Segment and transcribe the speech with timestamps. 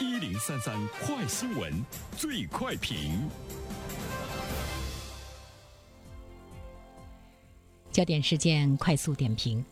[0.00, 1.72] 一零三三快新闻，
[2.16, 3.28] 最快评。
[7.90, 9.64] 焦点事件快速点评：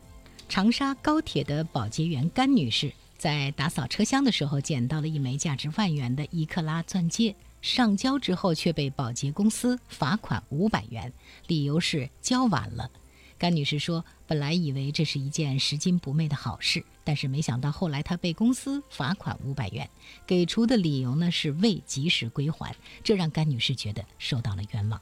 [0.48, 11.12] 长沙高铁的保洁员甘女士在打扫车厢的时候，捡到了一枚价值万元的一克拉钻戒，上交之后却被保洁公司罚款五百元，
[11.46, 12.90] 理由是交晚了。
[13.38, 19.90] 甘女士说：“本来以为这是一件拾金不昧的好事，但是没想到后来她被公司罚款五百元，
[20.26, 22.74] 给出的理由呢是未及时归还，
[23.04, 24.98] 这让甘女士觉得受到了冤枉。”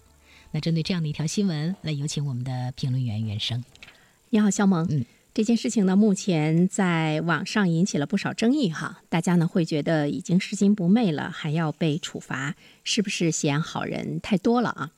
[0.51, 3.65] 那针对这样的一条新闻，来有请我们的评论员袁生。
[4.31, 4.85] 你好，肖萌。
[4.91, 14.91] 嗯，这件事情呢，目前在网上引起了不少争议哈，大家呢会觉得已经拾金不昧了，还要被处罚，是不是嫌好人太多了啊？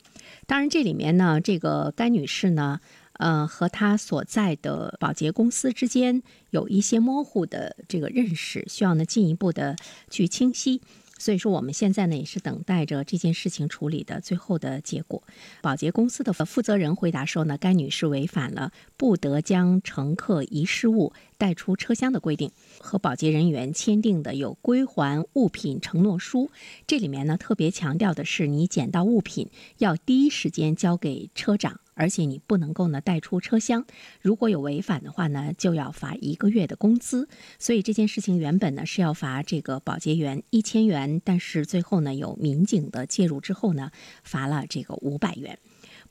[0.46, 2.80] 当然，这里面呢，这个甘女士呢。
[3.18, 9.76] 呃，和他所在的保洁公司之间有一些模糊的这个认识，需要呢进一步的
[10.10, 10.80] 去清晰。
[11.18, 15.22] 所以说，我们现在呢也是等待着这件事情处理的最后的结果。
[15.62, 26.50] 保洁公司的负责人回答说呢，该女士违反了不得将乘客遗失物带出车厢的规定，和保洁人员签订的有归还物品承诺书。
[26.86, 31.80] 这里面呢特别强调的是，你捡到物品要第一时间交给车长。
[31.96, 33.86] 而且你不能够呢带出车厢，
[34.20, 37.28] 如果有违反的话呢，就要罚一个月的工资。
[37.58, 43.90] 所以这件事情原本呢是要罚这个保洁员一千元，但是最后呢有民警的介入之后呢，
[44.22, 45.58] 罚了这个五百元。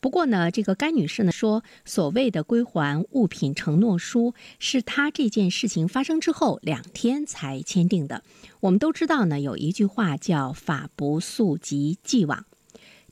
[0.02, 8.24] 不过呢，这个该女士呢说，所谓的归还物品承诺书是她这件事情发生之后两天才签订的。
[8.60, 12.46] 我们都知道呢，有一句话叫“法不溯及既往”。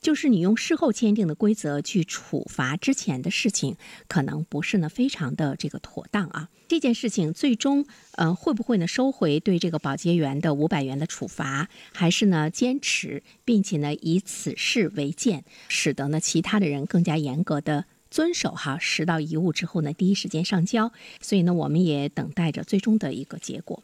[0.04, 6.50] 就是你用事后签订的规则去处罚之前的事情，可能不是呢非常的这个妥当啊。
[6.68, 20.92] 这件事情最终，呃，会不会呢收回对这个保洁员的五百元的处罚，还是呢坚持，并且呢以此事为鉴，使得呢其他的人更加严格的遵守哈，拾到遗物之后呢第一时间上交。
[21.22, 23.82] 所以呢，我们也等待着最终的一个结果。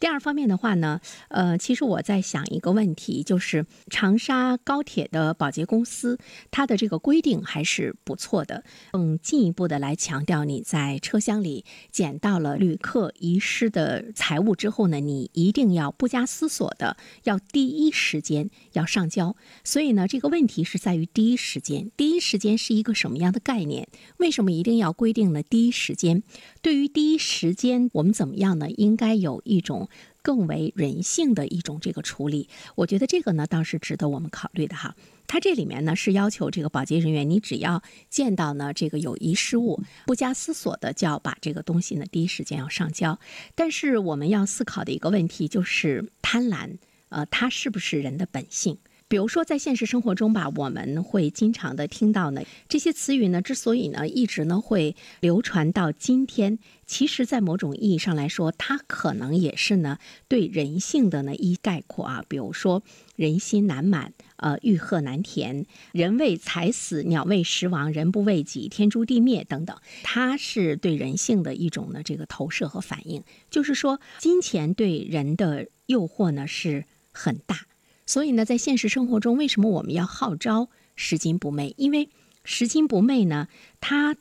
[0.00, 6.18] 第二方面的话呢，呃，其实我在想一个问题，就是长沙高铁的保洁公司，
[6.52, 8.62] 它的这个规定还是不错的。
[8.92, 19.34] 更进一步的来强调，你在车厢里捡到了旅客遗失的财物之后呢，你一定要不加思索的要第一时间要上交。
[19.64, 21.90] 所以呢，这个问题是在于第一时间。
[21.96, 23.88] 第一时间是一个什么样的概念？
[24.18, 25.42] 为什么一定要规定呢？
[25.42, 26.22] 第一时间，
[26.62, 28.70] 对于第一时间，我们怎么样呢？
[28.70, 29.87] 应该有一种。
[30.28, 34.94] 更为人性的一种这个处理，我觉得这个呢倒是值得我们考虑的哈。
[35.26, 43.18] 它这里面呢是要求这个保洁人员，你只要见到呢这个有遗失物，不加思索的就要把这个东西呢第一时间要上交。
[43.54, 46.76] 但是我们要思考的一个问题就是贪婪，
[47.08, 48.76] 呃，它是不是人的本性？
[49.08, 59.98] 比如说，在现实生活中吧，我们会经常的听到呢这些词语呢，之所以呢一直呢会流传到今天，其实，在某种意义上来说，它可能也是呢
[60.28, 62.22] 对人性的呢一概括啊。
[62.28, 62.82] 比如说，
[63.16, 73.24] 人心难满，呃，欲壑难填，人为财死，鸟为食亡，人不为己，天诛地灭等等，它是对人性的一种呢这个投射和反应。
[73.48, 77.60] 就是说，金钱对人的诱惑呢是很大。
[78.08, 81.74] 所以呢，在现实生活中，为什么我们要号召拾金不昧？
[81.76, 82.08] 因为
[82.42, 83.48] 拾金不昧呢，
[83.82, 84.16] 它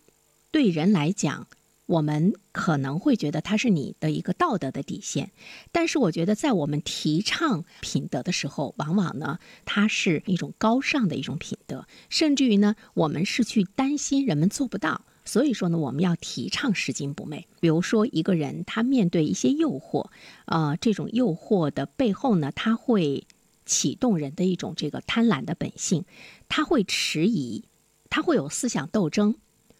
[0.52, 1.48] 对人来讲，
[1.86, 5.32] 我们可能会觉得它是你的一个道德的底线。
[5.72, 15.06] 但是，我觉得在我们提倡品德的时候，往往呢，它是一种高尚的一种品德，甚至于呢，我们是去担心人们做不到。
[15.24, 17.48] 所以说呢，我们要提倡拾金不昧。
[17.62, 20.08] 比如说，一个人他面对一些诱惑，
[20.44, 23.26] 呃，这种诱惑的背后呢，他会。
[23.68, 26.06] 启动人的一种这个贪婪的本性，
[26.50, 27.66] 他会迟疑，
[28.10, 29.36] 他会有思想斗争，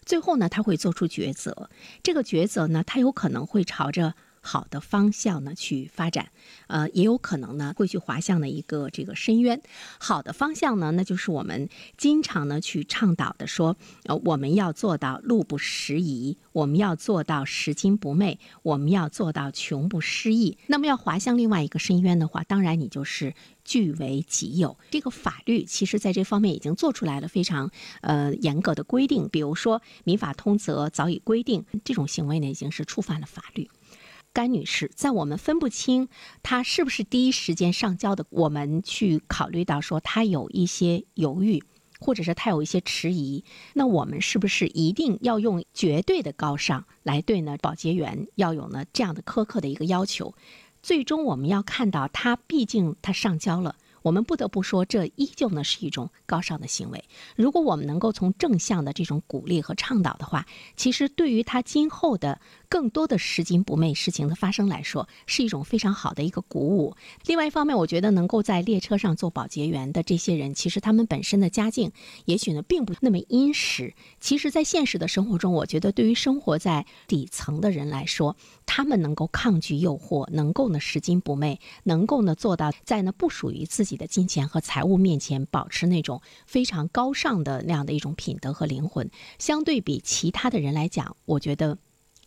[0.06, 1.72] 最后呢，他会做出抉择。
[2.04, 4.14] 这个抉择呢，他有可能会朝着。
[4.48, 6.30] 好的方向呢去发展，
[6.68, 9.62] 呃，也有可能呢会去滑向的一个这个深渊。
[10.00, 11.68] 好的方向呢，那就是我们
[11.98, 20.58] 经常呢去倡导的，说呃我们要做到路不拾遗，我们要做到拾金不昧，我们要做到穷不失意。
[20.68, 23.34] 那么要滑向另外一个深渊的话，当然你就是
[23.66, 24.78] 据为己有。
[24.90, 27.70] 这个法律其实在这方面已经做出来了非常
[28.02, 33.70] 呃严格的规定，比如说《民法通则》早已规定，这种行为呢已经是触犯了法律。
[34.38, 36.10] 甘女士，在我们分不清
[36.44, 41.64] 她是不是第一时间上交的，我们去考虑到说她有一些犹豫，
[42.00, 43.44] 或者是她有一些迟疑，
[43.74, 47.58] 那我们是不是一定要用绝对的高尚来对呢？
[47.60, 50.36] 保洁员要有呢这样的苛刻的一个要求？
[50.84, 53.76] 最终我们要看到，他毕竟他上交了。
[54.04, 57.04] 我们不得不说，这依旧呢是一种高尚的行为。
[57.36, 60.46] 如果我们能够从正向的这种鼓励和倡导的话，
[60.78, 62.40] 其实对于他今后的
[62.70, 66.96] 更多的拾金不昧事情的发生来说，是一种非常好的一个鼓舞。
[67.26, 71.92] 另外一方面，我觉得能够在列车上做保洁员的这些人，其实他们本身的家境
[72.24, 73.94] 也许呢并不那么殷实。
[74.22, 83.98] 其实，在现实的生活中，我觉得对于生活在底层的人来说，他们能够抗拒诱惑，能够呢拾金不昧，能够呢做到在呢不属于自己。
[83.98, 89.10] 的金钱和财物面前，保持那种非常高尚的那样的一种品德和灵魂，
[89.40, 91.76] 相对比其他的人来讲，我觉得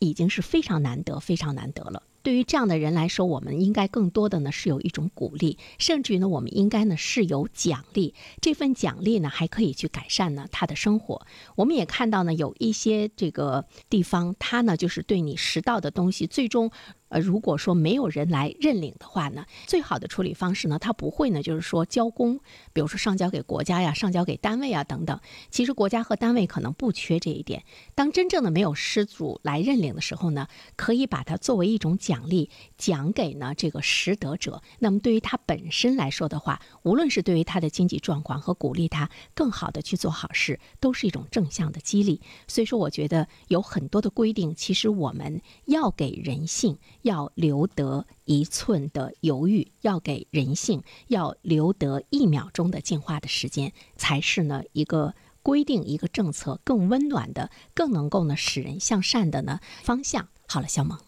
[0.01, 2.03] 已经是非常难得、非常难得了。
[2.23, 8.15] 对于这样的人来说，我们应该更多的呢是有一种鼓励，甚至于呢，我们应该呢是有奖励。
[8.43, 11.27] 这份奖励呢，还可以去改善呢他的生活。
[11.55, 16.71] 我们也看到呢，有一些这个地方，他呢就是对你拾到的东西，最终。
[17.11, 22.41] 呃，如果说没有人来认领的话呢，最好的处理方式呢，他不会呢，就是说交公，
[22.73, 25.21] 比如说上交给国家呀，上交给单位啊等等。
[25.51, 27.65] 其实国家和单位可能不缺这一点。
[27.95, 30.47] 当真正的没有失主来认领的时候呢，
[30.77, 32.49] 可以把它作为一种奖励，
[32.79, 34.63] 奖给呢这个拾得者。
[34.79, 42.21] 那么对于他本身来说的话，无论是对于他的经济状况和鼓励他更好的去做好事，都是一种正向的激励。
[42.47, 46.79] 所以说，我觉得有很多的规定，其实我们要给人性。
[47.03, 60.29] 要留得一寸的犹豫，要给人性要留得一秒钟的进化的时间，才是呢一个规定一个政策更温暖的、更能够呢使人向善的呢方向。
[60.47, 60.99] 好了，小萌，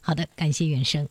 [0.00, 1.08] 好的，感谢原生。